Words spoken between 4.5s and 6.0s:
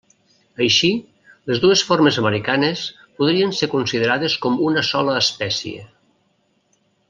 una sola espècie.